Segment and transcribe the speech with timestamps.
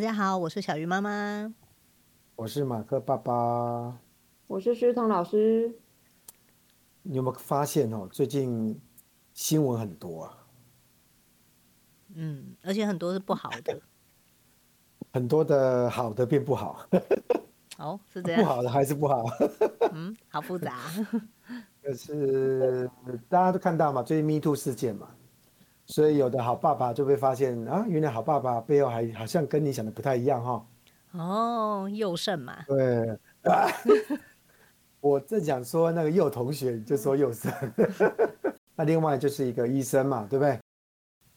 [0.00, 1.52] 大家好，我是小鱼妈妈，
[2.34, 3.98] 我是马克爸爸，
[4.46, 5.78] 我是诗彤老师。
[7.02, 8.08] 你有没有发现哦？
[8.10, 8.80] 最近
[9.34, 10.38] 新闻很多啊。
[12.14, 13.78] 嗯，而且很多是不好的。
[15.12, 16.88] 很多的好的变不好。
[17.76, 18.42] 哦，是这样。
[18.42, 19.22] 不好的还是不好。
[19.92, 20.78] 嗯，好复杂。
[21.84, 22.90] 可是
[23.28, 25.10] 大家都看到嘛，最近 Me Too 事件嘛，
[25.90, 30.66] 所以有的好爸爸就会发现啊，原来好爸爸背后还好像跟你想的不太一样哈。
[31.12, 32.64] 哦，佑胜嘛。
[32.66, 33.18] 对。
[35.00, 37.50] 我正想说那个佑同学，就说佑胜。
[38.76, 40.58] 那另外就是一个医生嘛，对不对？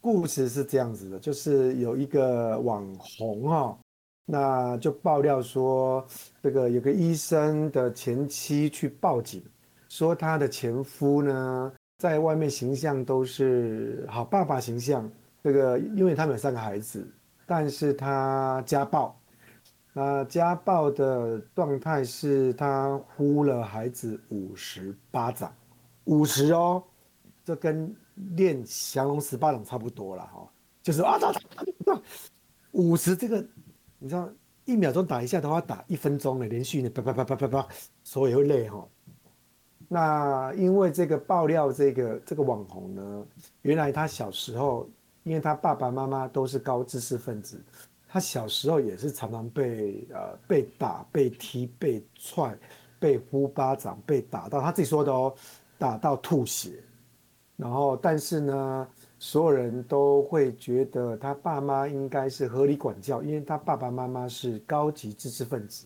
[0.02, 3.78] 故事是这样子的，就是有一个网红哦，
[4.26, 6.06] 那就爆料说，
[6.42, 9.42] 这个有个医生的前妻去报警，
[9.88, 11.74] 说他的前夫呢，
[12.04, 15.10] 在外面形象都是好爸爸形象，
[15.42, 17.10] 这个因为他们有三个孩子，
[17.46, 19.18] 但是他家暴。
[19.94, 25.56] 那家暴的状态是他呼了孩子五十巴掌，
[26.04, 26.84] 五十哦，
[27.46, 27.96] 这跟
[28.36, 30.46] 练降龙十八掌差不多了哈，
[30.82, 32.02] 就是啊打打打打，
[32.74, 33.42] 五十这个，
[33.98, 34.30] 你知道
[34.66, 37.68] 一秒钟打一下的话，打一分钟的连续的啪啪啪啪啪啪，
[38.04, 38.86] 所以会累哈。
[39.94, 43.26] 那因为这个爆料，这个这个网红呢，
[43.62, 44.90] 原来他小时候，
[45.22, 47.62] 因为他爸爸妈妈都是高知识分子。
[48.08, 52.58] 他小时候也是常常被呃被打、被踢、被踹、
[53.00, 55.32] 被呼巴掌、被打到，他自己说的哦，
[55.78, 56.84] 打到吐血。
[57.56, 58.88] 然后，但是呢，
[59.20, 65.86] 所有人都会觉得他爸妈应该是合理管教，因为他爸爸妈妈是高级知识分子，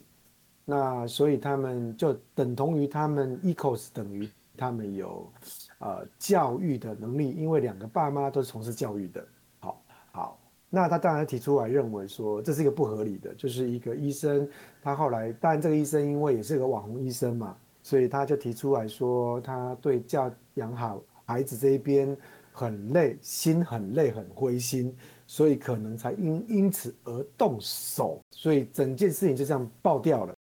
[0.69, 5.31] 那所以他们就等同于他们 equals 等于他们有
[5.79, 9.25] 呃教育的能力，因为两个爸妈都是从事教育的。
[9.61, 9.81] 好，
[10.11, 10.39] 好。
[10.69, 14.45] 那他当然提出来认为说，这是一个不合理的，就是一个医生，
[14.81, 22.15] 他后来当然这个医生因为也是个网红医生嘛，所以他就提出来说，他对教养好孩子这一边
[22.51, 24.93] 很累，心很累，很灰心，
[25.25, 30.35] 所以可能才因因此而动手，所以整件事情就这样爆掉了。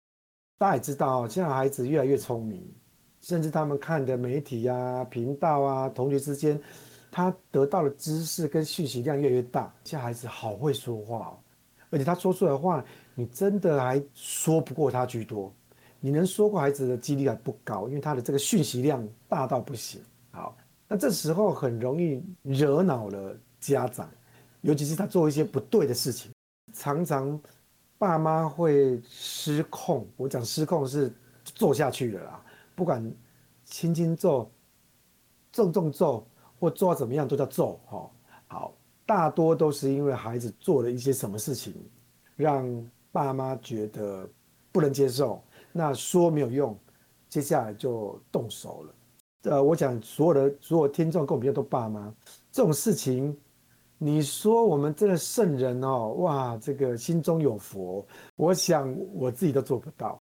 [0.63, 2.65] 大家也知道，现在孩子越来越聪明，
[3.19, 6.57] 甚至他们看的媒体啊、频道啊、同学之间。
[7.11, 11.37] 他得到的知识跟讯息量越来越大，现在孩子好会说话哦，
[11.89, 12.81] 而且他说出来的话，
[13.13, 15.53] 你真的还说不过他居多，
[15.99, 19.99] 你能说过孩子的几率还不高，因为他的这个讯息量大到不行。
[20.31, 20.55] 好，
[20.87, 24.09] 那这时候很容易惹恼了家长，
[24.61, 26.31] 尤其是他做一些不对的事情，
[26.71, 27.37] 常常
[27.97, 30.07] 爸妈会失控。
[30.17, 32.43] 我讲失控是做下去的啦，
[32.75, 33.11] 不管
[33.65, 34.51] 轻轻揍、
[35.51, 36.27] 重重揍。
[36.59, 38.09] 或做到怎么样都叫揍，哈，
[38.47, 38.73] 好，
[39.05, 41.75] 大多都是因为孩子做了一些什么事情，
[42.37, 44.25] 让爸妈觉得
[44.71, 45.43] 不能接受，
[45.73, 46.79] 那说没有用，
[47.27, 48.95] 接下来就动手了。
[49.51, 52.15] 呃，我讲所有的所有听众跟我们一样都爸妈，
[52.49, 53.37] 这种事情，
[54.03, 58.05] 你说我们这个圣人哦，哇，这个心中有佛，
[58.35, 60.21] 我想我自己都做不到。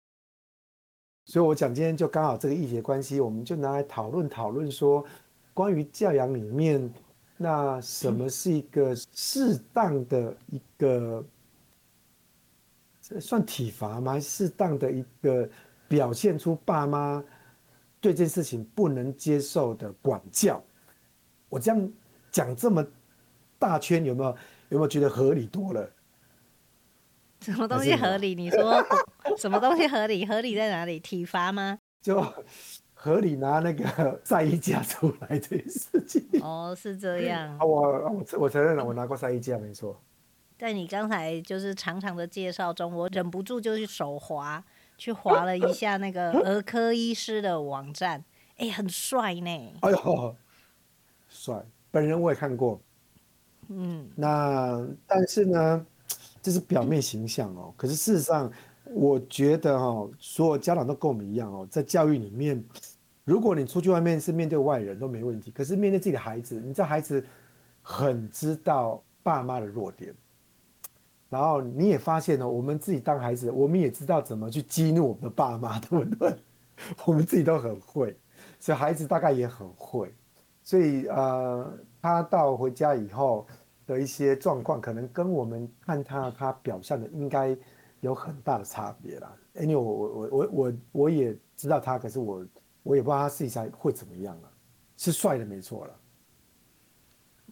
[1.24, 5.04] 所以我讲今天就刚好这个议题关系，我们就拿来讨论讨论说。
[5.52, 6.90] 关于教养里面，
[7.36, 11.22] 那什么是一个适当的一个，
[13.20, 14.18] 算体罚吗？
[14.18, 15.46] 适当的一个
[15.86, 17.22] 表现出爸妈
[18.00, 20.62] 对这件事情不能接受的管教。
[21.50, 21.92] 我这样
[22.30, 22.86] 讲这么
[23.60, 24.30] 大圈，有没有
[24.70, 25.88] 有没有觉得合理多了？
[27.40, 28.34] 什么东西合理？
[28.34, 28.84] 你说
[29.38, 30.26] 什么东西合理？
[30.26, 30.98] 合理在哪里？
[30.98, 31.78] 体罚吗？
[32.02, 32.20] 就。
[33.02, 37.56] 合理拿那个晒衣架出来这件事情哦，是这样。
[37.58, 39.98] 我我我承认了，我拿过晒衣架，没错。
[40.58, 44.62] 在你刚才就是长长的介绍中，我忍不住就去手滑，
[44.98, 48.22] 去滑了一下那个儿科医师的网站，
[48.58, 49.74] 哎、欸，很帅呢。
[49.80, 50.36] 哎呦，
[51.26, 51.64] 帅！
[51.90, 52.78] 本人我也看过。
[53.70, 54.06] 嗯。
[54.14, 55.86] 那但是呢，
[56.42, 57.72] 这是表面形象哦。
[57.76, 58.52] 可是事实上，
[58.84, 62.62] 我觉得哦，所有家长都跟我们一样哦，在教育里面。
[63.24, 67.24] 如果你出去外面是面对外人都没问题，可是面对自己的孩子，你这孩子
[67.80, 70.12] 很知道爸妈的弱点，
[71.28, 76.34] 然后你也发现了，我们自己当孩子，我们也知道怎么去激怒我们的爸妈，对不对？
[77.04, 78.18] 我们自己都很会，
[78.58, 80.12] 所以孩子大概也很会，
[80.64, 81.72] 所以呃，
[82.02, 83.46] 他到回家以后
[83.94, 87.56] 的一些状况，可能跟我们看他他表现的应该
[88.00, 89.36] 有很大的差别啦。
[89.60, 92.46] 因为我我我我我我也知道他，可是我。
[92.82, 94.50] 我也不知道他试一下会怎么样了，
[94.96, 96.00] 是帅的没错了。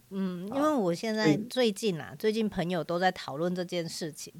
[0.09, 4.33] 嗯，因为我现在最近啊，最近朋友都在讨论这件事情，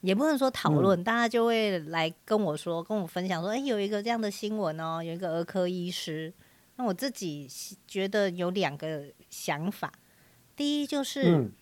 [0.00, 6.34] 也不能说讨论，嗯、大家就会来跟我说，跟我分享说，哎，有一个这样的新闻哦，有一个儿科医师。
[6.74, 7.48] 那我自己
[7.86, 9.92] 觉得有两个想法，
[10.56, 11.52] 第一就是，嗯，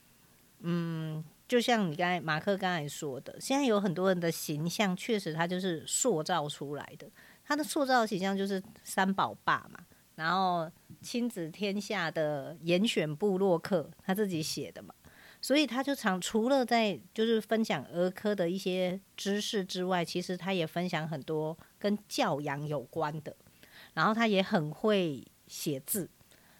[0.61, 7.07] 嗯，就像你刚才马克刚才说的，现在有很多人的形象，确实他就是塑造出来的，
[7.45, 9.81] 他的塑造的形象就是三宝爸嘛，
[10.15, 10.71] 然后
[11.03, 14.95] 亲子天下的严选部落客他自己写的嘛，
[15.41, 23.37] 所以他就常除了在就是分享儿科的一些知识之外，其实他也分享很多跟教养有关的。
[23.93, 26.09] 然后他也很会写字，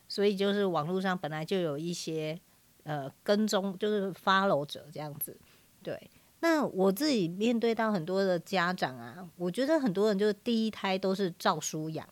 [0.09, 2.39] 所以就是网络上本来就有一些
[2.85, 5.37] 呃跟踪，就是 follow 者这样子。
[5.83, 6.11] 对，
[6.41, 12.09] 那我自己面对到很多的家长啊，我觉得很多人就是第一胎都是照书养，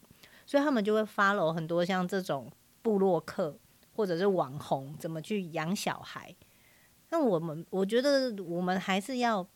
[0.46, 2.50] 所以他们就会 follow 很多像这种
[2.82, 3.56] 部落客
[3.94, 6.34] 或者是网红怎么去养小孩。
[7.10, 9.46] 那我们我觉得我们还是要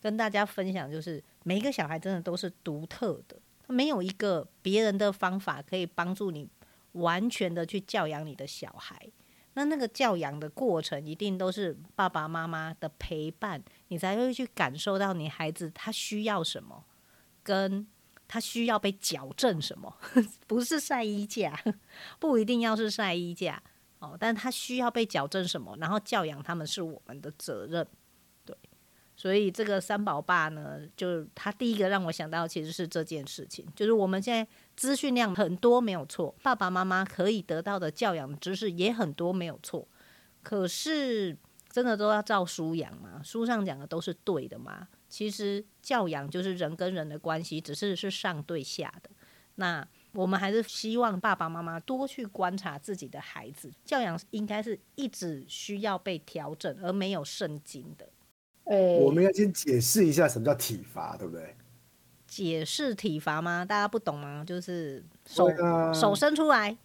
[0.00, 3.36] 跟大家分享，就是每一个小孩真的都是独特的。
[3.68, 6.48] 没有一个别人的方法可以帮助你
[6.96, 9.10] 完全的去教养你的小孩，
[9.54, 16.84] 那那个教养的过程一定都是爸爸妈妈的陪伴，你才会去感受到你孩子他需要什么，
[17.42, 17.86] 跟
[18.28, 19.96] 他需要被矫正什么，
[20.46, 21.58] 不是晒衣架，
[22.18, 23.62] 不一定要是晒衣架
[23.98, 27.86] 哦，但他需要被矫正什么，然后教养他们是我们的责任。
[29.16, 34.46] 所以这个三宝爸呢，就他第一个让我想到其实是这件事情，就是我们现在
[34.76, 39.88] 资讯量很多没有错，爸爸妈妈可以得到的教养知识也很多没有错，
[40.42, 41.34] 可是
[41.70, 43.22] 真的都要照书养吗？
[43.24, 44.86] 书上讲的都是对的吗？
[45.08, 49.08] 其实教养就是人跟人的关系，只是是上对下的。
[49.54, 58.06] 那我们还是希望爸爸妈妈多去观察自己的孩子，教养应该是一直需要被调整，而没有圣经的。
[58.66, 61.54] 欸、我们要先解释一下什么叫体罚，对不对？
[62.26, 63.64] 解释体罚吗？
[63.64, 64.44] 大家不懂吗？
[64.44, 66.76] 就是手、啊、手伸出来，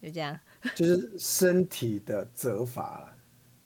[0.00, 0.38] 就这样。
[0.76, 3.12] 就是身体的责罚，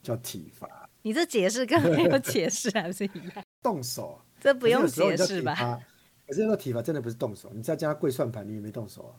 [0.03, 0.89] 叫体罚。
[1.03, 3.45] 你这解释跟没有解释还是一样？
[3.63, 5.79] 动手，这不用解释吧？
[6.27, 9.15] 可是那个体罚真的不是动手，你在家跪算盘，你也没动手啊。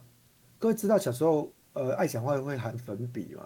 [0.57, 3.43] 各位知道小时候呃爱讲话会含粉笔吗？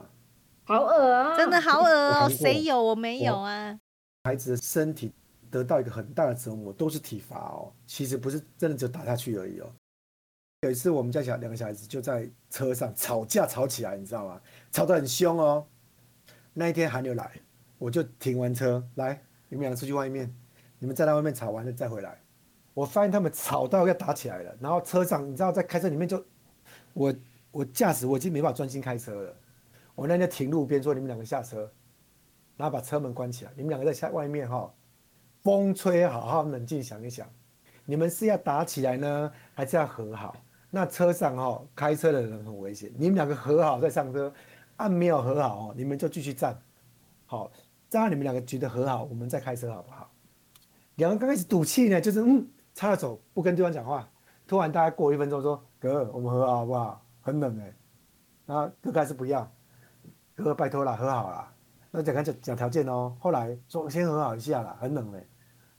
[0.63, 1.35] 好恶啊！
[1.37, 2.29] 真的好恶哦！
[2.29, 2.81] 谁有？
[2.81, 3.77] 我没有啊。
[4.23, 5.11] 孩子的身体
[5.49, 7.73] 得到一个很大的折磨，都是体罚哦。
[7.87, 9.71] 其实不是真的就打下去而已哦。
[10.61, 14.39] 有一次我们家小两个小孩子就在车上吵架吵起来，你知道吗？
[14.71, 15.65] 吵得很凶哦。
[16.53, 17.31] 那一天寒流来，
[17.79, 20.31] 我就停完车来，你们两个出去外面，
[20.77, 22.21] 你们站在外面吵完了再回来。
[22.75, 26.23] 我发现他们吵到要打起来了，然后车上你知道在开车里面就
[26.93, 27.13] 我
[27.49, 29.35] 我驾驶我已经没办法专心开车了。
[29.95, 31.69] 我那天停路边说你们两个下车。
[32.57, 34.71] 然后把车门关起来，你们两个在下外面哈，
[35.41, 37.27] 风吹，好好冷静想一想，
[37.85, 40.35] 你们是要打起来呢，还是要和好？
[40.69, 44.31] 那车上哈，开车的人很危险，你们两个和好再上车，
[44.77, 46.57] 按没有和好哦，你们就继续站，
[47.25, 47.51] 好，
[47.89, 50.09] 这样你们两个觉得和好，我们再开车好不好？
[50.95, 54.07] 两个刚开始赌气呢，就是嗯，插着手不跟对方讲话，
[54.45, 57.03] 突然大概过一分钟说哥，我们和好好不好？
[57.21, 57.73] 很冷哎，
[58.45, 59.51] 然后哥还是不要，
[60.35, 61.53] 哥拜托了，和好了。
[61.91, 65.27] 那讲讲讲条件哦，后来说先和好一下啦，很冷嘞。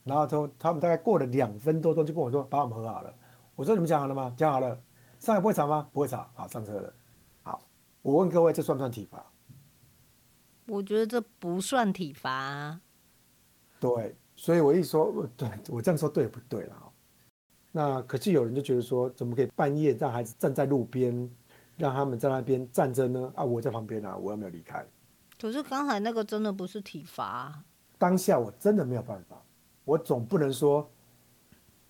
[0.05, 3.15] 然后他他们大概过了两分多钟就跟我说，把我们和好了。
[3.57, 4.35] 我说你们讲好了吗？
[4.37, 4.79] 讲好了。
[5.19, 5.89] 上海不会吵吗？
[5.93, 6.29] 不会吵。
[6.35, 6.93] 好，上车了。
[7.43, 7.63] 好，
[8.03, 9.25] 我问各位，这算不算体罚？
[10.67, 12.81] 我觉得这不算体罚啊。
[13.81, 16.93] 对，所以我一说，对我这样说对不对了？
[17.71, 21.31] 那可是有人就觉得说，怎么可以半夜让孩子站在路边，
[21.77, 23.33] 让他们在那边站着呢？
[23.35, 24.85] 啊，我在旁边啊，我又没有离开。
[25.43, 27.65] 可是刚才那个真的不是体罚啊，
[27.99, 29.43] 当下我真的没有办法，
[29.85, 30.89] 我总不能说，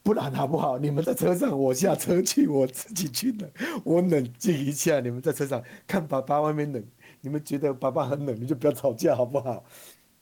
[0.02, 0.78] 不然好不好？
[0.78, 3.50] 你们在车上，我下车去，我自己去冷，
[3.84, 5.00] 我冷静一下。
[5.00, 6.82] 你们在车上看爸爸外面冷，
[7.20, 9.62] 你们觉得爸爸很冷，你就不要吵架好不好？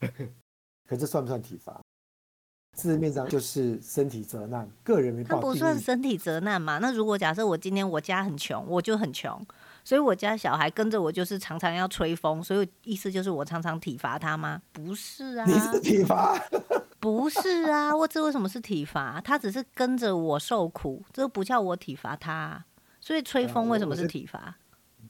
[0.89, 1.81] 可这算不算体罚？
[2.77, 5.37] 字面上就是身体责难，个人没办法。
[5.37, 6.79] 他不算身体责难嘛？
[6.79, 9.41] 那如果假设我今天我家很穷，我就很穷。
[9.85, 14.61] 所以我家小孩跟着我，就是常常要吹风，所以意思就是我常常体罚他吗？
[14.73, 16.39] 不是啊，你是体罚？
[16.99, 19.21] 不是啊，我这为什么是体罚？
[19.25, 22.65] 他只是跟着我受苦，这不叫我体罚他。
[23.01, 24.57] 所以吹风为什么是体罚？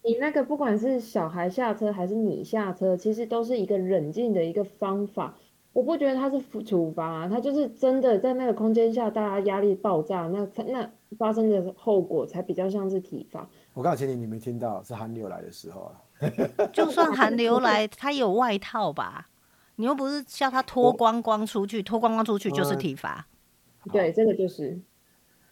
[0.05, 5.35] 你那个不管是小孩下车还是你下车，其实都是一个冷静的一个方法。
[5.73, 13.49] 我不觉得他是处罚啊，他就是真的在那个空间下，大家压力爆炸，那那发生的后果才比较像是体罚。
[13.81, 15.97] 我刚才前提你没听到，是寒流来的时候啊，
[16.71, 19.27] 就算寒流来，他有外套吧？
[19.77, 23.27] 你又不是叫他脱光光出去，脱光光出去就是体罚。
[23.91, 24.79] 对，这个就是。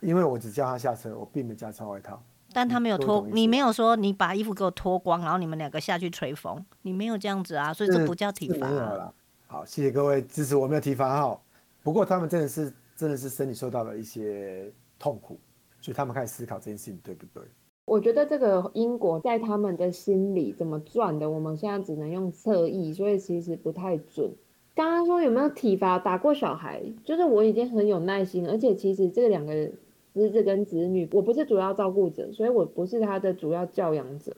[0.00, 2.22] 因为我只叫他下车，我并没加穿外套。
[2.52, 8.66] 但他没有脱，你没有说你把衣服给我脱光，然后你们两个下去吹风，你没有这样子啊，所以这不叫体罚。
[8.68, 9.10] 啊。
[9.46, 11.40] 好，谢谢各位支持我，没有体罚哈。
[11.82, 15.40] 不过他们真的是真的是身体受到了一些痛苦，
[15.80, 17.42] 所以他们开始思考这件事情对不对？
[17.88, 24.30] 我觉得这个因果在他们的心里怎么转的，我们现在只能用侧翼，所以其实不太准。
[24.74, 34.36] 刚刚说有没有体罚打过小孩，就是我已经很有耐心，而且其实这两个儿子跟子女，我不是主要照顾者，所以我不是他的主要教养者。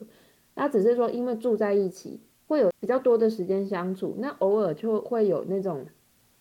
[0.55, 5.85] 那只是说因为住在一起，会有比较多的时间相处，那偶尔就会有那种，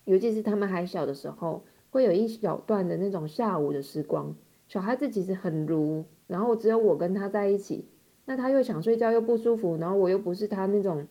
[0.05, 4.35] 尤其是他们还小的时候，会有一小段的那种下午的时光。
[4.69, 7.89] 小孩子其实很如，然后只有我跟他在一起，
[8.25, 11.09] 那他又想睡觉又不舒服，然后我又不是他那种，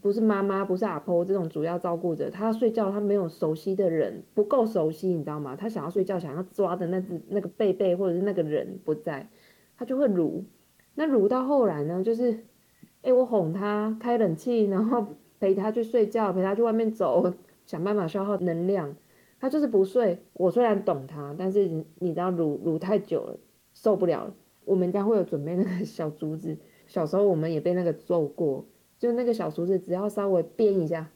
[0.00, 5.54] 不是妈妈，不是阿婆这种主要照顾者，他睡觉，他没有熟悉的人，不够熟悉，你知道吗？
[5.54, 9.28] 他想要睡觉，想要抓的那只那个贝贝或者是那个人不在，
[9.76, 10.44] 他就会撸。
[10.94, 12.44] 那撸到后来呢，就是，
[13.02, 15.06] 哎，我哄他开冷气，然后
[15.38, 17.34] 陪他去睡觉，陪他去外面走，
[17.66, 18.96] 想办法消耗能量。
[19.40, 23.36] 他就是不睡，我虽然懂他，但是你知道，撸撸太久了，
[23.74, 24.34] 受不了了。
[24.64, 26.56] 我们家会有准备那个小竹子，
[26.88, 28.64] 小时候我们也被那个揍过，
[28.98, 31.10] 就那个小竹子，只要稍微编一下，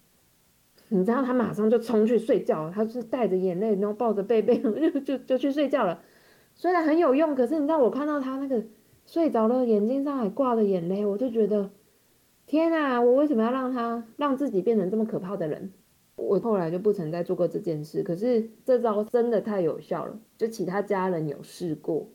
[0.89, 6.03] 你知道他马上就冲去睡觉，他是带着眼泪，然后抱着贝贝 就就就去睡觉了。
[6.55, 8.63] 虽然很有用，可是你知道我看到他那个
[9.07, 11.71] 睡着了，眼睛上还挂着眼泪，我就觉得
[12.47, 15.73] 天啊，我为什么要让他让自己变成这么可怕的人？
[16.17, 22.09] 我后来就不曾再做过这件事，可是这招真的太有效了，就其他家人有试过，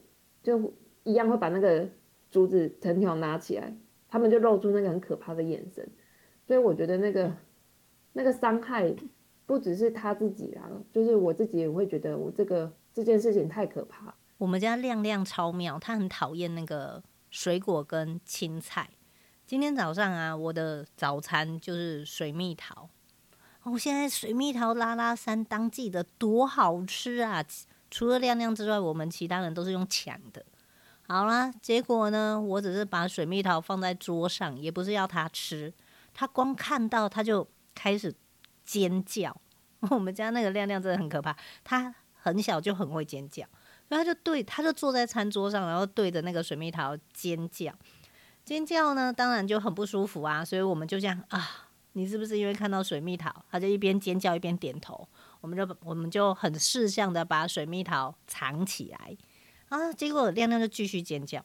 [0.44, 0.72] 就
[1.04, 1.90] 一样会把那个
[2.30, 3.74] 竹子藤条拿起来，
[4.08, 5.90] 他们就露出那个很可怕的眼神，
[6.46, 7.34] 所以我觉得那个
[8.12, 8.94] 那个伤害
[9.46, 14.14] 不只是他自己啦，就是我自己也会觉得我这个这件事情太可怕。
[14.38, 18.90] 我们家亮亮超妙，他很讨厌那个水果跟青菜。
[19.46, 22.90] 今天早上啊，我的早餐就是水蜜桃。
[23.64, 27.42] 哦，现在水蜜桃拉拉山当季的多好吃啊！
[27.94, 30.44] 除了亮亮之外，我们其他人都是用抢的。
[31.08, 35.72] 好啦，结果呢，我只是把水蜜桃放在桌上，也不是要他吃，
[36.12, 38.12] 他光看到他就开始
[38.66, 39.40] 尖叫。
[39.92, 43.46] 我们家那个亮亮真的很可怕，他很小就很会尖叫，
[43.90, 47.72] 然后就对，他就坐在餐桌上，然后对着那个水蜜桃尖叫，
[48.44, 51.70] 尖叫呢，当然就很不舒服啊，所以我们就这样啊。
[51.92, 55.08] 你是不是因为看到水蜜桃，他就一边尖叫一边点头？
[55.44, 59.18] 我们就我们就很识相的把水蜜桃藏起来，
[59.68, 61.40] 啊，结果亮亮就继续尖叫，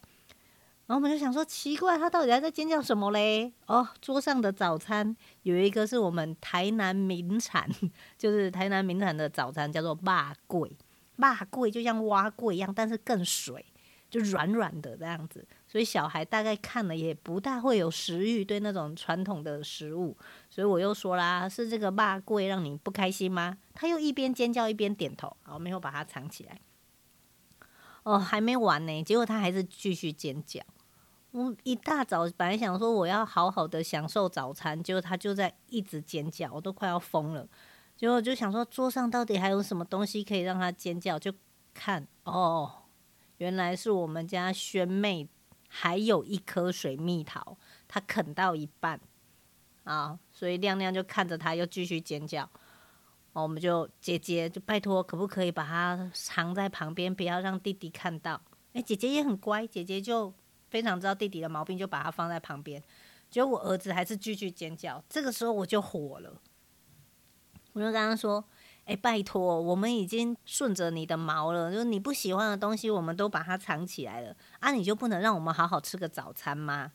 [0.87, 3.53] 然后我们就想说奇怪，他到底还在尖叫什么嘞？
[3.67, 7.69] 哦，桌上的早餐有一个是我们台南名产，
[8.17, 10.01] 就是台南名产的早餐叫做肉
[10.47, 10.71] 粿，
[11.17, 13.67] 肉粿就像碗粿一样，但是更水。
[14.11, 20.17] 就软软的这样子，所以小孩大概看了也不大会有食欲，对那种传统的食物。
[20.49, 23.59] 所以我又说啦，是这个骂贵让你不开心吗？
[23.75, 26.59] 他又一边尖叫一边点头，好，没有把它藏起来。
[28.05, 30.63] 哦，还没完呢，结果他还是继续尖叫。
[31.33, 37.47] 我一大早本来想说我要好好的享受早餐，结果他就在一直尖叫，我都快要疯了。
[37.95, 41.31] 结果就想说桌上到底还有什么东西可以让他尖叫，就
[41.75, 42.85] 看哦。
[43.37, 45.29] 原来是我们家萱妹
[45.69, 47.57] 还有一颗水蜜桃，
[47.87, 48.99] 他啃到一半
[49.85, 52.49] 啊，所以亮亮就看着他又继续尖叫。
[53.35, 58.41] 我们就姐姐就拜托，可不可以把它藏在旁边，不要让弟弟看到？
[58.73, 60.33] 哎，姐姐也很乖，姐姐就
[60.69, 62.83] 非常知道弟弟的毛病，就把它放在旁边。
[63.31, 66.41] 结果我儿子还是继续尖叫，这个时候我就火了，
[67.75, 68.45] 我就跟他说。
[68.89, 74.73] 哎，拜托，我们已经顺着你的毛了，就是你不喜欢的东西，我们都把它藏起来了啊！
[74.73, 76.91] 你就不能让我们好好吃个早餐吗？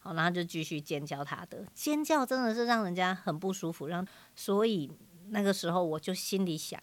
[0.00, 3.86] 好，然后就继续尖叫他的尖叫，真的是让人家很不舒服。
[3.86, 4.06] 让
[4.36, 4.92] 所以
[5.30, 6.78] 那个时候我就心里想，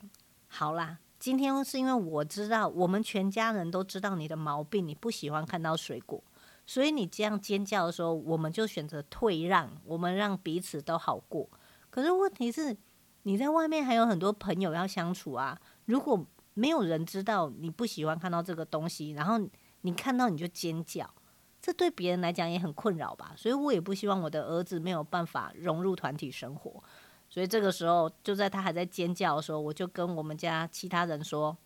[0.48, 6.24] 好啦，今天是因为我知道我们全家人都知道你的毛病，你不喜欢看到水果，
[6.66, 11.48] 所以你这样尖叫的时候，我们就选择退让，我们让彼此都好过。
[11.92, 12.76] 可是问题是。
[13.24, 15.60] 你在外面还有很多朋友要相处啊！
[15.86, 19.38] 如果没有人知道你不喜欢看到这个东西，然后
[19.82, 21.14] 你看到你就尖叫，
[21.62, 23.34] 这对别人来讲也很困扰吧？
[23.36, 26.84] 所以我也不希望我的儿子没有办法融入团体生活。
[27.30, 31.58] 所以这个时候，就在他还在尖叫的时候，我就跟我们家其他人说：“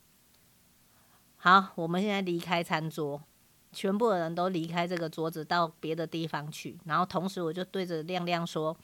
[1.37, 3.21] 好，我们现在离开餐桌，
[3.71, 8.75] 全部的人都离开这个桌子到别的地方去，然后同时我就对着亮亮说：“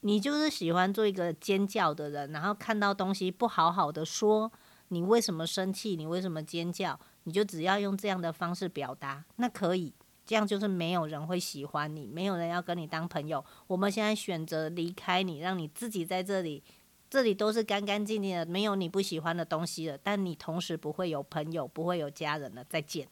[0.00, 4.50] 你就是喜欢做一个尖叫的人，然后看到东西不好好的说，
[4.88, 5.96] 你为什么生气？
[5.96, 6.98] 你为什么尖叫？
[7.24, 9.92] 你就只要用这样的方式表达，那可以，
[10.24, 13.44] 这样就是没有人会喜欢你，没有人要跟你当朋友。
[13.66, 16.62] 我们现在选择离开你，让你自己在这里，
[17.10, 19.98] 这里都是干干净净的，没有你不喜欢的东西了。
[20.02, 22.64] 但你同时不会有朋友，不会有家人了。
[22.64, 23.06] 再见。”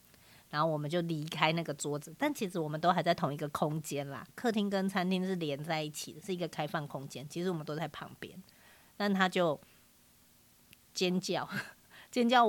[0.50, 4.26] 然后我们就离开那个桌子，但其实我们都还在同一个空间啦。
[4.34, 7.28] 客厅跟餐厅是连在一起的，是一个开放空间。
[7.28, 8.42] 其实我们都在旁边，
[8.96, 9.60] 但他就
[10.94, 11.46] 尖叫，
[12.10, 12.46] 尖叫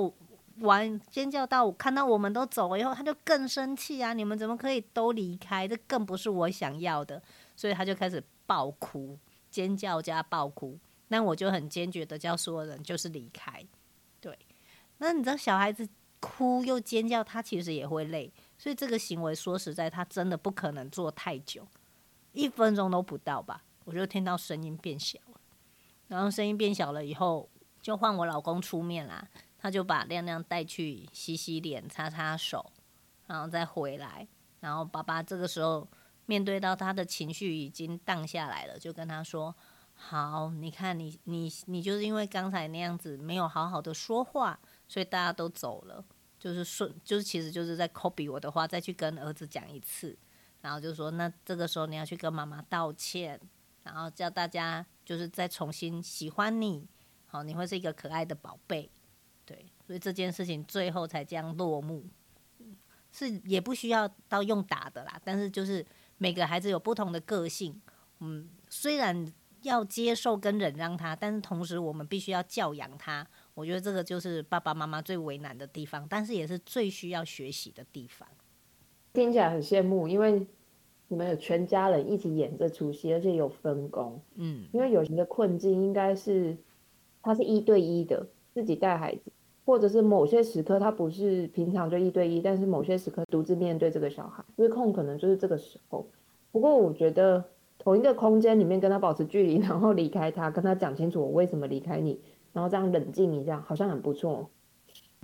[0.60, 4.14] 完，尖叫到我看到我们都走了以后，他就更生气啊！
[4.14, 5.68] 你们怎么可以都离开？
[5.68, 7.22] 这更不是我想要的，
[7.54, 9.18] 所以他就开始爆哭，
[9.50, 10.78] 尖叫加爆哭。
[11.08, 13.62] 那我就很坚决的叫所有人就是离开。
[14.20, 14.38] 对，
[14.98, 15.86] 那你知道小孩子？
[16.20, 21.66] 哭又尖叫，他其实也会累，所以这个行为说实在，他真的不可能做太久，
[22.32, 23.64] 一分钟都不到吧。
[23.84, 25.40] 我就听到声音变小了，
[26.08, 27.48] 然后声音变小了以后，
[27.80, 29.26] 就换我老公出面啦，
[29.58, 32.70] 他就把亮亮带去洗洗脸、擦擦手，
[33.26, 34.28] 然后再回来。
[34.60, 35.88] 然后爸爸这个时候
[36.26, 39.54] 面对到他的情绪已经荡下来了，就跟他说
[39.96, 44.60] ：“好，你看你你你就是因为刚才那样子没有好好的说话。”
[44.90, 46.04] 所以大家都走了，
[46.36, 50.18] 就是顺，就是其实就是在 copy 我的话，再去跟儿子讲一次，
[50.62, 53.40] 然后就说，那这个时候你要去跟妈妈道歉，
[53.84, 56.88] 然后叫大家就是再重新喜欢你，
[57.26, 58.90] 好，你会是一个可爱的宝贝，
[59.44, 62.04] 对，所以这件事情最后才这样落幕，
[63.12, 65.86] 是也不需要到用打的啦，但是就是
[66.18, 67.80] 每个孩子有不同的个性，
[68.18, 69.32] 嗯，虽然
[69.62, 73.24] 要接受跟忍让他，但是同时我们必须要教养他。
[73.60, 78.26] 我觉得这个就是爸爸妈妈最为难的地方，但是也是最需要学习的地方。
[79.12, 80.46] 听起来很羡慕，因为
[81.08, 84.18] 你们有全家人一起演这出戏，而且有分工。
[84.36, 86.56] 嗯，因为有些的困境应该是
[87.22, 89.30] 他是一对一的自己带孩子，
[89.66, 96.08] 或者是某些时刻他不是平常就一对一，但是某些时刻独自面对这个小孩，失控可能就是这个时候。
[96.50, 97.44] 不过我觉得
[97.78, 102.18] 同一个空间里面跟他保持距离，然后离开他，跟他讲清楚我为什么离开你。
[102.52, 104.50] 然后这样冷静一下，好像很不错。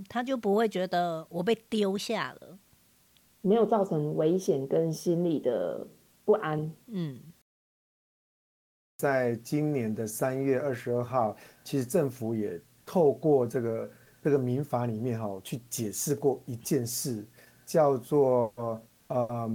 [0.07, 2.59] 他就不会觉得我被丢下了，
[3.41, 5.87] 没有造成危险跟心理的
[6.23, 6.71] 不安。
[6.85, 7.19] 嗯，
[8.97, 17.25] 在今年的三月二十二号，其实政府也透过这个这个民法里面哈，去解释过一件事，
[17.65, 19.51] 叫做呃呃，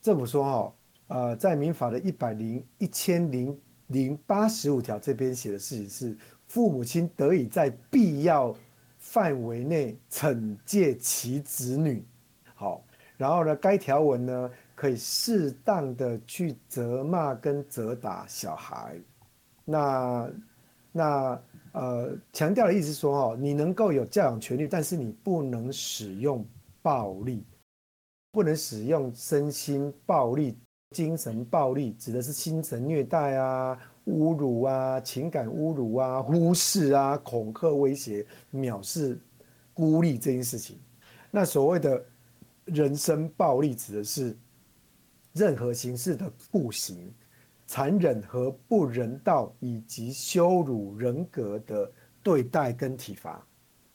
[0.00, 0.74] 政府说哈，
[1.08, 6.16] 呃，在民法的一百零一千零零八十五条这边写的事情是。
[6.54, 8.54] 父母亲得以在必要
[8.96, 12.06] 范围内惩戒其子女，
[12.54, 12.80] 好，
[13.16, 18.96] 然后呢，该条文呢可以适当的去责骂跟责打小孩，
[19.64, 20.30] 那
[20.92, 26.46] 那呃强调的意思是说哦，你能够有教养权利，但是你不能使用
[26.82, 27.44] 暴力，
[28.30, 30.56] 不能使用身心暴力、
[30.94, 33.78] 精神暴力，指的是精神虐待啊。
[34.06, 39.18] 侮辱啊，情感侮辱啊，忽视啊，恐吓、威胁、藐视、
[39.72, 40.78] 孤立这件事情。
[41.30, 42.04] 那所谓的
[42.66, 44.36] 人身暴力，指的是
[45.32, 47.10] 任何形式的酷刑、
[47.66, 51.90] 残忍和不人道以及羞辱人格的
[52.22, 53.42] 对待跟体罚，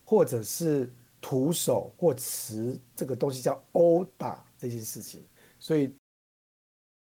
[0.04, 5.24] 或者是徒手或持这个东西叫殴打这件事情。
[5.60, 5.94] 所以，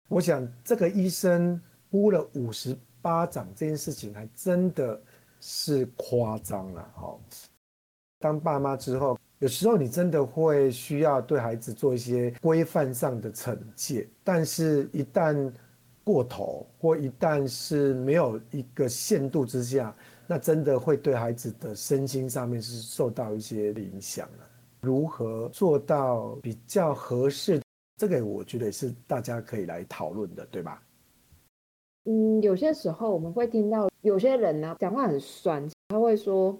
[0.08, 2.76] 我想这个医生呼了五十。
[3.00, 5.00] 巴掌这件事情还真的
[5.40, 7.20] 是夸张了，好。
[8.18, 15.50] 当爸妈之后，有时候你真的会需要对孩子做一些规范上的惩戒，但是一旦
[16.02, 19.94] 过头，或一旦是没有一个限度之下，
[20.26, 24.50] 那真的会对孩子的身心上面是受到一些影响了。
[24.80, 27.62] 如何做到比较合适？
[27.98, 30.80] 这个我觉得是大家可以来讨论的，对吧？
[32.04, 36.56] 嗯，有些时候我们会听到有些人呢、讲话很酸，他会说，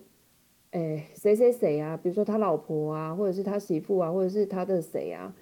[0.73, 5.33] 哎，谁谁谁啊，比如说他老婆啊，或者是他媳妇啊，或者是他的谁啊，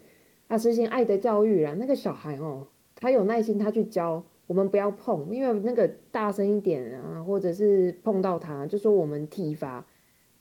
[0.47, 9.85] 他实行爱的教育啊，那个小孩哦，他有耐心，他去教，我们不要碰，因为那个大声一点啊，或者是碰到他，就说我们体罚，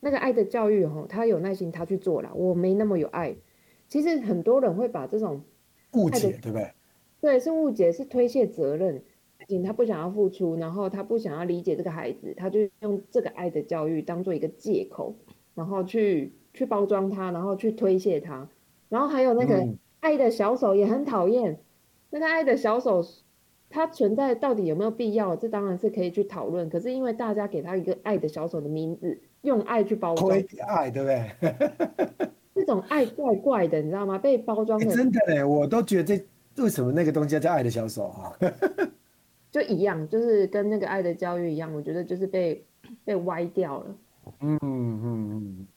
[0.01, 3.33] 那个爱的教育哦，他有耐心，他去做了，我没那么有爱。
[3.87, 5.41] 其实很多人会把这种
[5.93, 6.71] 误解，对不对？
[7.21, 9.03] 对，是误解，是推卸责任。
[9.63, 15.15] 他不想要付出，然后他不想要理解这个孩子，他就用这个爱的教育当做一个借口，
[15.53, 18.49] 然后去去包装他，然后去推卸他，
[18.89, 19.67] 然然后还有那个
[19.99, 21.59] 爱的小手也很讨厌，
[22.09, 23.03] 那个爱的小手。
[23.67, 25.35] 它存在到底有没有必要？
[25.35, 26.69] 这当然是可以去讨论。
[26.69, 30.31] 可是因为大家给他一个“爱的小手”的名字，用爱去包装，
[30.65, 32.35] 爱对不对？
[32.55, 34.17] 这种爱怪怪的，你知道吗？
[34.17, 36.17] 被包装的、欸、真的嘞，我都觉得
[36.55, 38.33] 这为什么那个东西叫“爱的小手”啊？
[39.51, 42.65] 就一样，就是跟那个爱的教育一样，我觉得就是被
[43.03, 43.95] 被歪掉了。
[44.39, 45.67] 嗯嗯嗯。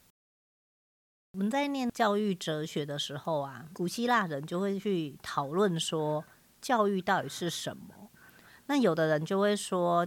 [1.33, 6.25] 我们在念教育哲学的时候啊，古希腊人就会去讨论说。
[6.61, 8.11] 教育到底是什么？
[8.67, 10.05] 那有的人就会说，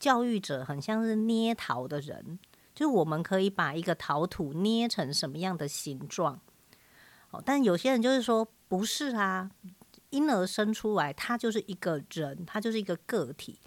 [0.00, 2.40] 教育者很像是捏陶的人，
[2.74, 6.40] 就是我们可以把一个陶土捏成什么样的形状。
[7.30, 9.50] 哦，但有些人就是说，不是啊，
[10.10, 13.58] 婴儿生出来他就是一个人，他就是一个个体。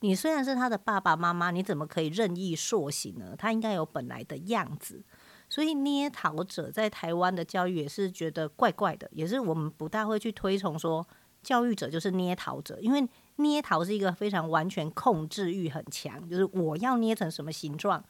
[0.00, 3.34] 你虽然是他的爸爸妈妈，你怎么可以任意塑形呢？
[3.36, 5.04] 他应该有本来的样子。
[5.48, 11.06] 所以捏陶者在台湾的教育也是觉得怪怪的，也是我们不大会去推崇说。
[11.42, 18.00] 教育者就是捏陶者，因为捏陶是一个非常完全控制欲很强，就是我要捏成什么形状，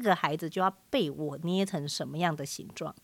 [0.00, 2.94] 个孩子就要被我捏成什么样的形状。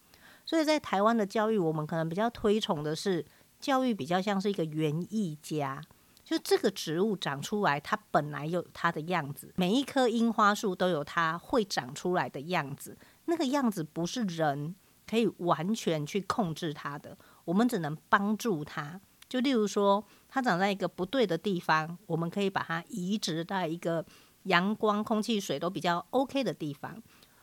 [0.47, 3.25] 所以在台湾的教育，我们可能比较推崇的是
[3.61, 5.83] 教育比较像是一个园艺家，
[6.25, 12.97] 就这个植物长出来，它本来有它的样子，每一棵樱花树都有它会长出来的样子，
[13.27, 14.75] 那个样子不是人
[15.07, 18.99] 可以完全去控制它的，我们只能帮助它。
[19.29, 24.07] 就例如说，它长在一个不对的地方，我们可以把它移植到一个
[24.49, 27.03] 阳光、空气、水都比较 OK 的地方，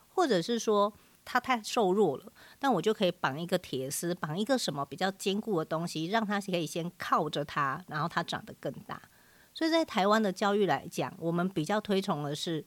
[0.10, 9.02] 或者是说它太瘦弱了，但我就可以绑一个铁丝，绑一个什么比较坚固的东西，让它可以先靠着它，然后它长得更大。
[9.54, 12.66] 所以在台湾的教育来讲，我们比较推崇的是，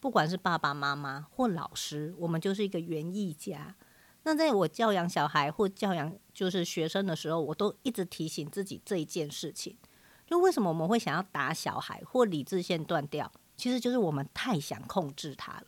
[0.00, 3.74] 不管是爸爸妈妈或老师，我们就是一个园艺家。
[4.24, 9.76] 那在我教养小孩或教养就是学生的时候，我都一直提醒自己这一件事情：
[10.26, 13.30] 就为什么我们会想要打小孩或理智线断掉？
[13.56, 15.66] 其实就是我们太想控制他了。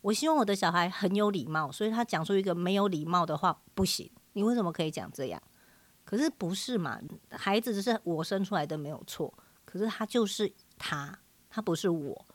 [0.00, 4.10] 我希望我的小孩很有礼貌，所以他讲出一个没有礼貌的话不行。
[4.34, 5.42] 你为什么可以讲这样？
[6.04, 7.00] 可是不是嘛？
[7.30, 9.32] 孩子只是我生出来的没有错，
[9.64, 12.26] 可是他就是他，他不是我。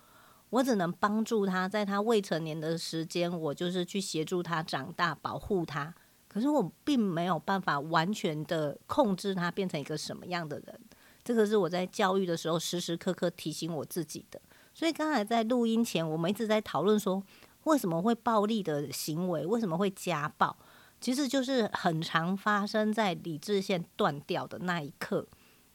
[0.49, 5.93] 我只能帮助他，在他未成年的时间，我就是去协助他长大，保护他。
[6.27, 10.81] 可是我并没有办法完全的控制他变成一个什么样的人。
[11.23, 14.41] 这个是我在教育的时候时时刻刻提醒我自己的。
[14.79, 17.21] 所以刚才在录音前，我们一直在讨论说，
[17.65, 20.55] 为什么会暴力的行为，为什么会家暴，
[21.01, 25.27] 其实就是很常发生在理智线断掉的那一刻。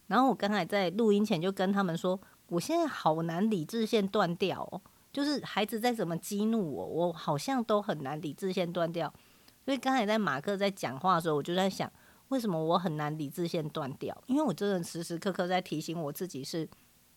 [0.06, 2.18] 然后我刚才在录音前就跟他们说。
[2.48, 9.12] 我现在好难理智线断掉哦，就是孩子再怎么激怒我，我好像都很难理智线断掉。
[9.64, 11.90] 所以刚才在马克在讲话的时候，我就在想，
[12.28, 14.16] 为什么我很难理智线断掉？
[14.26, 16.68] 因为我真的时时刻刻在提醒我自己是，是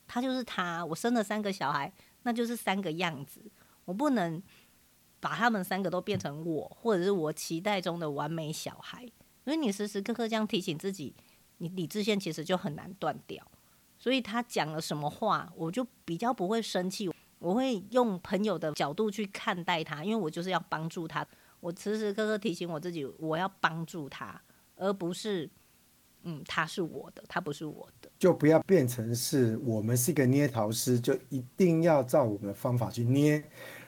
[0.08, 1.92] 他就是他，我生了三个小孩，
[2.24, 3.42] 那就是三个样子，
[3.86, 4.42] 我不能
[5.20, 9.06] 把他们三个都变成我，或者是我期待中的完美小孩。
[9.44, 11.16] 所以你时时刻刻这样提醒自己，
[11.58, 13.46] 你理智线其实就很难断掉。
[14.00, 21.26] 所以他讲了什么话，我就比较不会生气，我会用朋友的角度去看待他，因为我就是要帮助他。
[21.60, 24.40] 我时时刻刻提醒我自己，我要帮助他，
[24.76, 25.50] 而不是，
[26.28, 33.44] 嗯，他是我的，他不是我的，就不要变成是我们是一个捏陶师，就一定要照我们的方法去捏。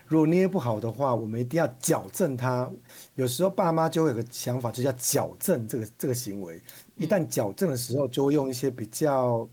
[0.08, 2.68] 如果捏不好的话，我们一定要矫正他。
[3.16, 6.60] 有时候爸妈就会有个想法，就叫矫正这个这个行为。
[6.96, 9.48] 一旦矫正的时候，就会用一些比较。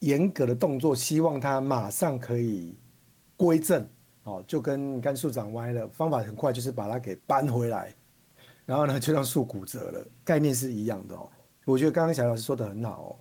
[0.00, 2.74] 严格的动作，希望他马上可以
[3.36, 3.86] 归正，
[4.22, 7.94] 哦，就跟你看树长歪了，方法很快，就是把它给搬回来，
[8.64, 11.28] 然后呢，就让树骨折了，概念是一样的哦。
[11.64, 13.16] 我觉得刚刚小老师说的很好哦，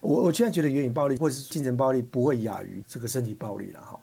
[0.00, 4.00] 我我现在觉得言语暴力或者是精神暴力不会亚于这个身体暴力了哈。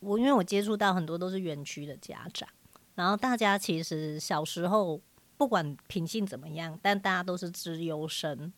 [0.00, 2.48] 我因为我接触到很多都是园区的家长，
[2.94, 5.00] 然后大家其实小时候
[5.36, 8.52] 不管品性怎么样，但大家都是资优生。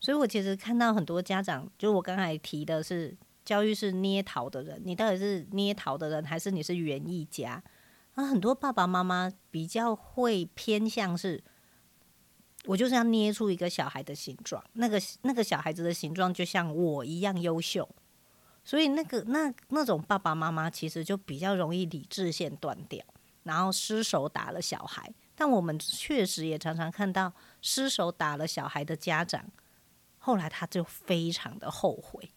[0.00, 7.64] 所以，我其实看到很多家长，就我刚才提的是，教育是捏陶的人，你到底是捏陶的人，还是你是园艺家？
[8.14, 11.42] 啊，很多爸爸妈妈比较会偏向是，
[12.66, 17.88] 我就是要捏出一个小孩的形状，那个那个小孩子的形状就像我一样优秀，
[18.64, 23.04] 所以那个那那种爸爸妈妈其实就比较容易理智线断掉，
[23.42, 25.12] 然后失手打了小孩。
[25.36, 29.44] 但我们确实也常常看到失手打了小孩的家长。
[30.18, 32.30] 后来他就非常的后悔，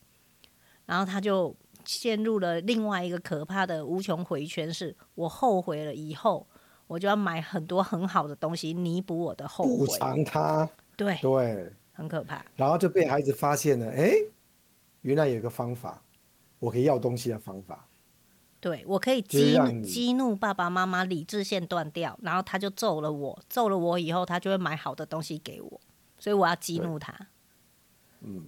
[0.85, 6.45] 然后他就陷入了另外一个可怕的无穷回圈，是我后悔了以后，
[6.87, 10.69] 我就要买很多很好的东西弥补我的后悔，补偿他。
[10.95, 12.43] 对对，很可怕。
[12.55, 14.11] 然后就被孩子发现了，哎，
[15.01, 16.01] 原来有一个方法，
[16.59, 17.87] 我可以要东西的方法。
[18.59, 25.79] 对，我可以激激怒爸爸妈妈，理智线断掉，然后他就揍了我，揍了我以后，他就会买好的东西给我，
[26.17, 27.13] 所以我要激怒他。
[28.21, 28.47] 嗯，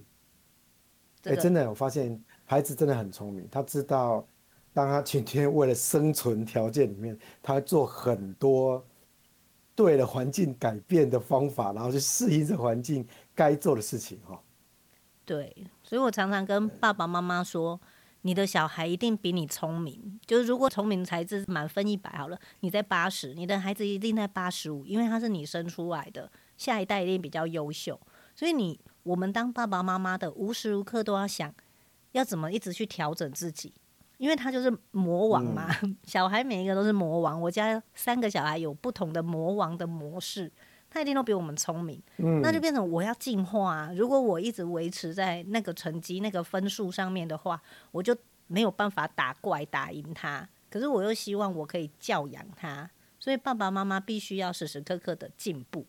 [1.22, 4.26] 哎、这个，真的，我发现孩子真的很聪明，他知道，
[4.72, 8.84] 当他今天为了生存条件里面，他做很多
[9.74, 14.40] 对了环境改变的方法，然后去适应这环境该做的事情哈。
[15.24, 17.80] 对，所以我常常跟爸爸妈妈说。
[18.22, 27.98] 你的小孩一定比你聪明，就是如果聪明才智满分一百好了，你在八十，你的孩子一定在八十五，因为他是你生出来的，下一代一定比较优秀。
[28.36, 31.54] 所以你我们当爸爸妈妈的，无时无刻都要想
[32.12, 33.72] 要怎么一直去调整自己，
[34.20, 35.74] 因为他就是魔王嘛。
[35.82, 40.52] 嗯、 小孩每一个都是魔王，我家三个小孩有不同的魔王的模式。
[40.90, 43.92] 他一定都比我们聪明，嗯，那就变成我要进化啊。
[43.94, 48.14] 如果我一直维持在那个成绩、那个分数上面的话，我就
[48.48, 50.46] 没有办法打怪打赢他。
[50.68, 55.86] 可是我又希望我可以教养他，所以爸爸妈妈必须要时时刻刻的进步。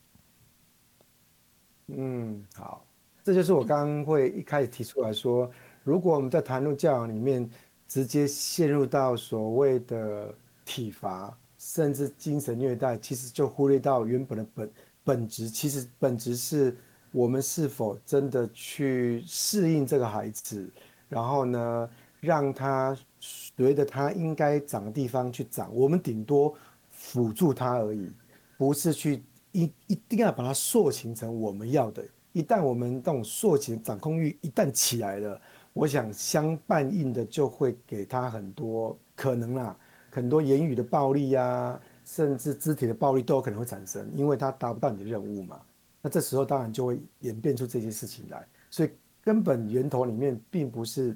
[1.88, 2.86] 嗯，好，
[3.24, 5.52] 这就是我刚刚会一开始提出来说，
[5.84, 7.50] 如果我们在谈论教养里面
[7.92, 14.72] 直接陷入到所谓的体罚，甚至精神虐待，其实就忽略到原本的本。
[15.04, 16.74] 本质其实本质是
[17.12, 20.72] 我们是否真的去适应这个孩子，
[21.10, 21.90] 然后呢，
[22.22, 26.56] 让他随着他应该长的地方去长，我们顶多
[26.92, 28.10] 辅助他而已，
[28.58, 32.02] 不是去一一定要把他塑形成我们要的。
[32.32, 35.42] 一旦我们这种塑形掌控欲一旦起来了，
[35.74, 39.78] 我想相伴应的就会给他很多可能啦，
[40.10, 41.82] 很多言语的暴力呀、啊。
[42.04, 45.62] 甚至肢体的暴力都有可能会产生，因为他达不到你的任务嘛。
[46.02, 48.46] 那这时候当然就会演变出这些事情来。
[48.70, 48.90] 所以
[49.22, 51.16] 根本源头里面并不是，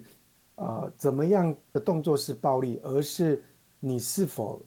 [0.56, 3.44] 呃，怎么样的动作是暴力，而是
[3.80, 4.62] 你是否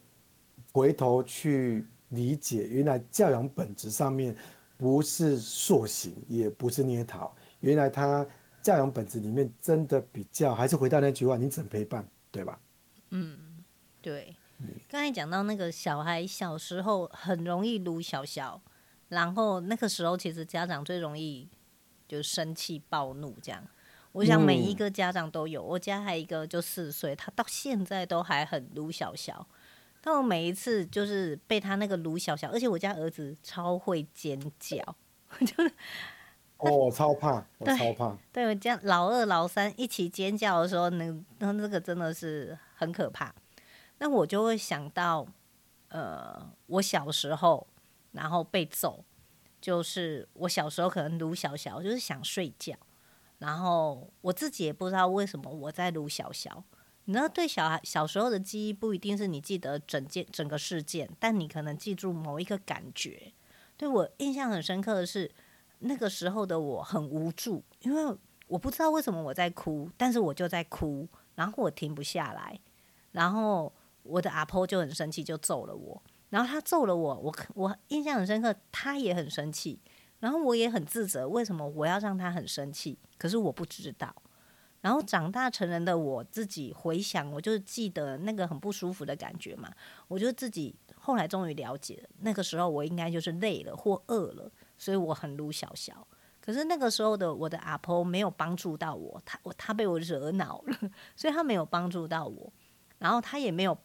[0.72, 4.36] 回头去理解，原来教养本质上面
[4.76, 8.26] 不是塑形，也不是捏陶，原来他
[8.68, 12.60] 教养本质里面真的比较，还是回到那句话，你怎么陪伴，对吧？
[13.08, 13.64] 嗯，
[14.02, 14.36] 对。
[14.90, 18.60] 刚才讲到那个小孩小时候很容易撸小小，
[19.08, 21.48] 然后那个时候其实家长最容易
[22.06, 23.66] 就生气暴怒这样。
[24.12, 29.48] 我想每一个家长都有，我家还有一个就四岁，他到现在都还很撸小小。
[30.02, 34.76] 但我每一次就是被他那个撸小小，而且我家儿子超会尖叫，
[35.40, 35.72] 就是
[36.66, 38.18] 哦，我超怕，我超怕。
[38.32, 41.06] 对，我家老二老三一起尖叫的时候，那
[41.38, 43.32] 那那个真的是很可怕。
[43.98, 45.26] 那我就会想到，
[45.88, 47.66] 呃，我小时候，
[48.12, 49.04] 然后被揍，
[49.60, 52.74] 就是我小时候可能撸小小，就是想睡觉，
[53.38, 56.64] 然后我自己也不知道为什么我在撸小小。
[57.04, 63.32] 你知道，对小孩小时候的记忆不一定是你记得整件整个事件，但你可能记住某一个感觉。
[63.76, 65.30] 对，我印象很深刻的是，
[65.78, 72.60] 那个时候的我很无助，因为我不知道为什么我在哭，但是我就在哭，然后我停不下来，
[73.12, 73.72] 然后。
[74.04, 76.02] 我的阿婆就很生气，就揍了我。
[76.30, 79.78] 然后他揍了我，我我印象很深刻，他也很生气。
[80.20, 82.98] 然后我也很自责，为什么我要让他很生气？
[83.18, 84.14] 可是我不知道。
[84.80, 89.70] 然后长大成人的我自己回想，我就记得那个很不舒服的感觉嘛。
[90.06, 96.08] 我就自己后来终于了解，那个时候我应该就是累了或饿了，所以我很撸小小。
[96.40, 102.50] 可是那个时候的我的阿婆没有帮助到我，他我他被我惹恼了， 所以他没有帮助到我。
[102.98, 103.76] 然后他也没有。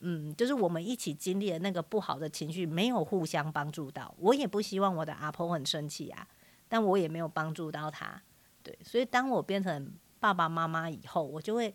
[0.00, 4.14] 嗯，就是我们一起经历了那个不好的情绪，没有互相帮助到。
[4.18, 6.24] 我也不希望我的阿婆很生气啊，
[6.68, 8.22] 但我也没有帮助到他。
[8.62, 11.74] 对，所以当我变成爸爸妈妈以后，我就会，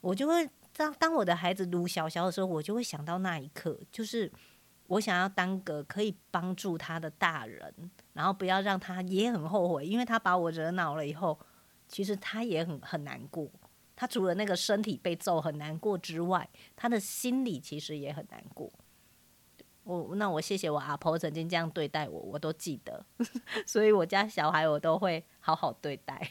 [0.00, 4.32] 我就会当当我的孩子撸小小的时候，我就会想到那一刻，就是
[4.90, 7.72] 我想要当个可以帮助他的大人，
[8.12, 11.38] 然后不要让他也很后悔，因为他把我惹恼了以后，
[11.86, 13.48] 其实他也很很难过。
[13.94, 18.68] 他除了那个身体被揍很难过之外，他的心里其实也很难过。
[19.84, 23.06] 我那我谢谢我阿婆曾经这样对待我，我都记得，
[23.64, 26.28] 所以我家小孩我都会好好对待。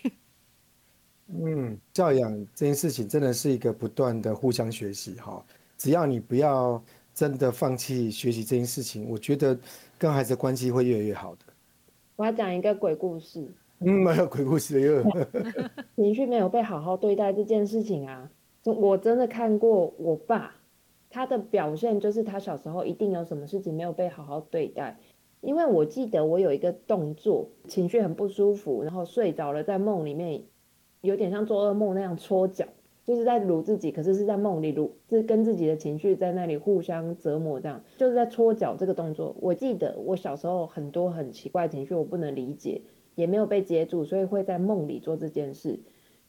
[1.27, 5.45] 嗯，教养这件事情真的是一个不断的互相学习哈。
[5.77, 6.83] 只要你不要
[7.19, 9.59] 真的放弃学习这件事情，我觉得
[9.97, 11.41] 跟孩子的关系会越来越好的。
[12.15, 13.45] 我要讲一个鬼故事。
[13.79, 15.03] 嗯，没有鬼故事又
[15.97, 18.31] 情绪没有被好好对待这件事情啊，
[18.63, 20.55] 我真的看过我爸
[21.09, 24.97] 他的表现就是他小时候一定有什么事情没有被好好对待。
[25.41, 30.41] 因为我记得我有一个动作，情绪很不舒服，然后睡着了，在梦里面
[31.01, 32.65] 有点像做噩梦那样搓脚，
[33.09, 39.35] 就是在撸自己，可是是在梦里撸，是跟自己的情绪在那里互相折磨，这样就是在搓脚这个动作。
[39.39, 42.83] 我记得我小时候很多很奇怪的情绪，我不能理解，
[43.15, 45.79] 也没有被接住，所以会在梦里做这件事。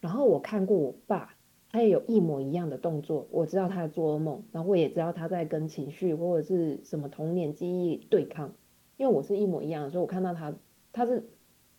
[0.01, 1.35] 然后我看过我爸，
[1.71, 8.55] 他也有一模一样的动作，我知道他在做噩梦，然后我也知道他在跟情绪或者是什么童年记忆对抗。
[8.97, 10.55] 因为我是一模一样的，所以我看到他，
[10.95, 11.29] 他是，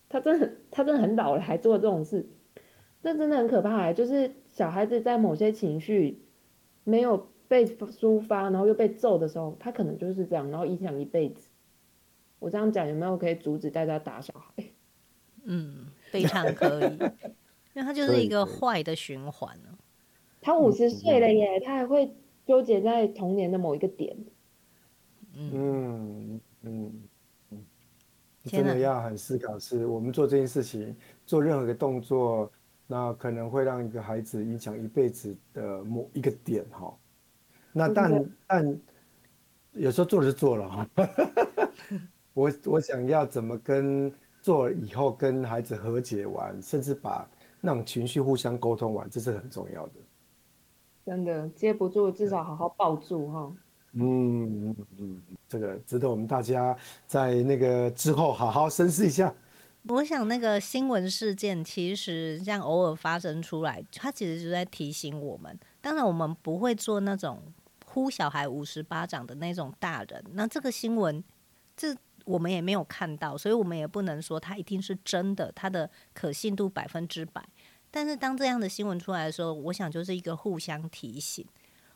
[0.08, 2.28] 他真的，他真的很老了还做这种事，
[3.02, 3.92] 这真的很可怕欸。
[3.92, 6.22] 就是小孩子在某些情绪
[6.84, 11.48] 没有被抒发，然后又被揍的时候，他可能就是这样，然后影响一辈子。
[12.38, 14.64] 我这样讲有没有可以阻止大家打小孩？
[15.44, 16.92] 嗯，非常可以，
[17.74, 19.78] 因为他就是一个坏的循环了。
[20.40, 22.14] 他五十岁了耶，他还会
[22.46, 24.16] 纠结在童年的某一个点。
[25.34, 27.02] 嗯嗯。
[27.50, 27.64] 嗯
[28.44, 32.50] 真的要很思考，是我们做这件事情，做任何一个动作，
[32.92, 36.94] 那可能会让一个孩子影响一辈子的某一个点哈。
[37.72, 38.80] 那但但
[39.72, 40.88] 有时候做了就做了哈。
[42.34, 47.26] 我我想要怎么跟做了以后跟孩子和解完，甚至把
[47.62, 49.92] 那种情绪互相沟通完，这是很重要的。
[51.06, 53.52] 真的接不住，至少好好抱住哈。
[53.94, 56.76] 嗯嗯嗯，这个值得我们大家
[57.06, 59.34] 在那个之后好好深思一下。
[59.88, 65.58] 我想那个新闻事件其实这样偶尔发生出来，它其实就在提醒我们。
[65.80, 67.42] 当然，我们不会做那种
[67.84, 70.24] 呼小孩五十巴掌的那种大人。
[70.34, 71.22] 那这个新闻，
[71.76, 77.44] 这我们也没有看到，所以我们也不能说它一定是真的，它的可信度百分之百。
[77.90, 81.44] 但是当这样的新闻出来的时候，我想就是一个互相提醒。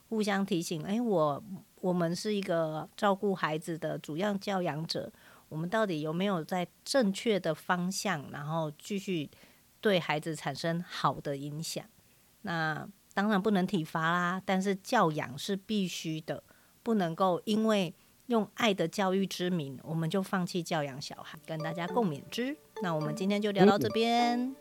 [0.09, 1.43] 互相提醒，哎，我
[1.81, 5.13] 我们是一个照顾孩子的主要教养者，
[5.49, 9.31] 我们到底有没有在正确的方向，然后继续
[9.81, 11.85] 对孩子产生好的影响？
[12.43, 16.43] 那当然不能体罚啦，但是教养是必须的，
[16.83, 17.95] 不能够因为
[18.27, 22.57] 用爱的教育之名，我们就放弃教养小孩，跟大家共勉之。
[22.83, 24.55] 那我们今天就聊到这边，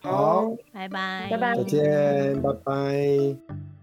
[0.00, 3.75] 好，拜拜，拜拜，再见，拜拜。